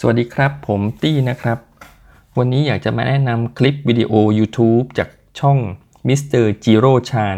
[0.00, 1.58] สวัสดีครับ ผมตี้นะครับ
[2.38, 5.08] วันนี้อยากจะมาแนะนำคลิปวิดีโอ YouTube จาก
[5.40, 5.58] ช่อง
[6.08, 6.44] Mr.
[6.64, 7.36] Jiro Chan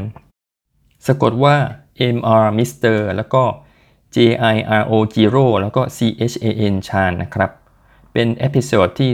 [1.06, 1.56] สะกดว่า
[2.16, 2.98] MR Mr.
[3.16, 3.42] แล้วก็
[4.14, 4.16] J
[4.54, 5.98] I R O Jiro แล้วก็ C
[6.32, 7.50] H A N Chan นะครับ
[8.12, 9.10] เป็น episode ที่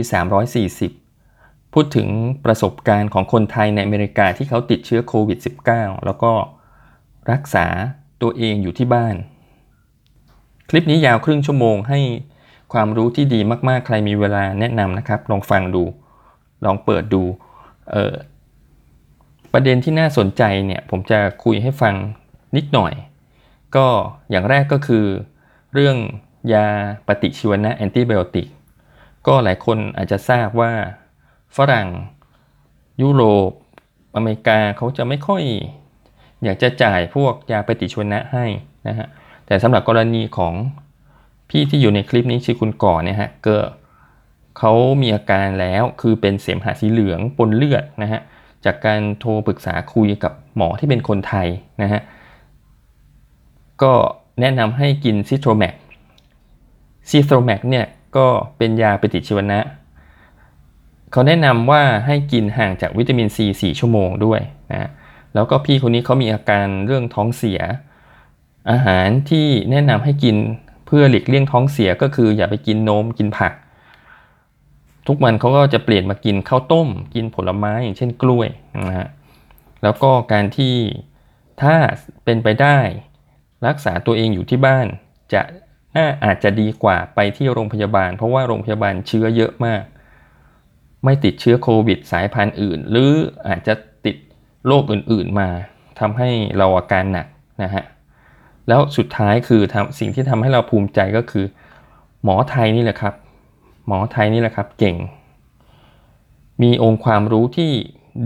[1.19, 2.07] 340 พูดถึง
[2.45, 5.39] ประสบการณ์ของคนไทยในอเมริกาที่เขาติดเชื้อโควิด
[5.71, 6.31] -19 แล้วก็
[7.31, 7.65] รักษา
[8.21, 9.15] ตัวเองอยู่ที่บ้าน
[10.69, 11.99] คลิปนี้ยาวครึ่งชั่วโมงให้
[12.75, 13.39] ความรู้ที่ดี
[13.69, 15.83] มากๆ ใครมีเวลาแนะนำนะครับ ลองฟังดู
[16.65, 17.23] ลองเปิดดู
[17.91, 18.13] เออ
[19.53, 21.93] ประเด็นที่น่าสนใจเนี่ย ผมจะคุยให้ฟัง
[22.55, 22.93] นิดหน่อย
[23.75, 23.87] ก็
[24.29, 25.05] อย่างแรกก็คือ
[25.73, 25.97] เรื่อง
[26.53, 26.67] ยา
[27.07, 28.47] ปฏิชีวนะแอนติไบโอติก
[29.27, 30.71] ก็หลายคนอาจจะทราบว่า
[31.57, 31.87] ฝรั่ง
[33.01, 33.51] ยุโรป
[34.15, 35.43] อเมริกาเขาจะไม่ค่อย
[36.43, 38.45] อยากจะจ่ายพวกยาปฏิชีวนะให้
[38.87, 39.07] นะฮะ
[39.45, 40.53] แต่สำหรับกรณีของ
[41.49, 43.57] พี่ที่อยู่ในคลิปนี้ชื่อคุณก่อเนี่ยฮะก็
[44.57, 48.21] เขามีอาการแล้วคือเป็นเสมหะสีเหลืองปนเลือดนะฮะ
[48.65, 51.47] จากการโทรปรึกษาคุยกับหมอที่เป็นคนไทย
[51.81, 52.01] นะฮะ
[53.83, 53.93] ก็
[54.41, 55.73] แนะนำให้กิน Zithromax
[57.09, 57.85] Zithromax เนี่ย
[58.17, 58.27] ก็
[58.57, 59.59] เป็นยาปฏิชีวนะ
[61.11, 64.41] เขาแนะนำว่าให้กินห่างจากวิตามินซี4ชั่วโมงด้วย
[64.71, 64.89] นะ
[65.33, 67.61] แล้วก็พี่คนนี้เขามีอาการเรื่องท้องเสีย
[68.71, 70.35] อาหารที่แนะนำให้กิน
[70.85, 73.53] เพื่อหลีกเลี่ยงท้องเสียก็คืออย่าไปกินนมกินผัก
[75.07, 78.47] ทุกวันเขาก็จะเปลี่ยนมากินข้าวต้ม กินผลไม้อย่างเช่นกล้วย
[78.89, 79.09] นะฮะ
[79.83, 80.75] แล้วก็การที่
[81.61, 81.75] ถ้า
[82.25, 82.79] เป็นไปได้
[83.67, 84.87] รักษาตัวเองอยู่ที่บ้าน
[85.33, 85.41] จะ
[85.95, 89.83] น่าอาจจะดีกว่าไปที่โรงพยาบาล เพราะว่าโรงพยาบาลเชื้อเยอะมาก
[91.03, 93.11] ไม่ติดเชื้อโควิดสายพันธุ์อื่น หรือ
[93.47, 93.73] อาจจะ
[94.05, 94.15] ติด
[94.67, 95.49] โรคอื่นๆมา
[95.99, 97.27] ทำให้เราอาการหนัก
[97.63, 97.83] นะฮะ
[98.67, 101.45] แล้วสุดท้ายคือทำสิ่งที่ทำให้เราภูมิใจก็คือ
[102.23, 103.13] หมอไทยนี่แหละครับ
[103.87, 104.95] หมอไทยนี่แหละครับ เก่ง
[106.61, 107.71] มีองค์ความรู้ที่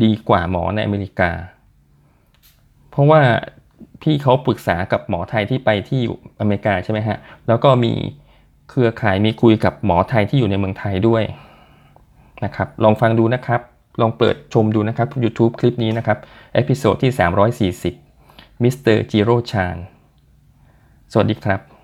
[0.04, 1.32] ดีกว่าหมอในอเมริกา
[2.90, 3.22] เพราะว่า
[4.02, 6.02] พี่เขาปรึกษากับหมอไทยที่ไปที่
[6.40, 7.18] อเมริกาใช่ไหมฮะ
[7.48, 7.94] แล้วก็มี
[8.70, 11.24] เครือข่ายมีคุยกับหมอไทยที่อยู่ในเมืองไทยด้วย
[12.46, 13.62] นะครับ ลองฟังดูนะครับ
[14.02, 16.18] ลองเปิดชมดูนะครับ YouTube คลิปนี้นะครับ
[16.54, 18.98] episode ที่ 340 Mr.
[19.12, 19.78] Jiro Chan
[21.12, 21.79] สวัสดีครับ